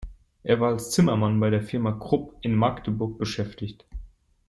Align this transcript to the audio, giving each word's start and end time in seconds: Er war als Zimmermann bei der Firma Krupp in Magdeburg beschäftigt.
Er 0.41 0.59
war 0.59 0.69
als 0.71 0.89
Zimmermann 0.89 1.39
bei 1.39 1.51
der 1.51 1.61
Firma 1.61 1.91
Krupp 1.91 2.33
in 2.41 2.55
Magdeburg 2.55 3.19
beschäftigt. 3.19 3.85